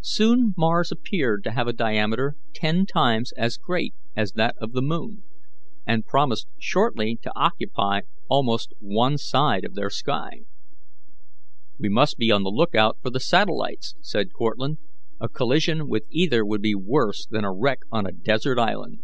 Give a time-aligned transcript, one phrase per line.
[0.00, 4.80] Soon Mars appeared to have a diameter ten times as great as that of the
[4.80, 5.22] moon,
[5.86, 10.44] and promised shortly to occupy almost one side of their sky.
[11.78, 14.78] "We must be on the lookout for the satellites," said Cortlandt;
[15.20, 19.00] "a collision with either would be worse than a wreck on a desert island."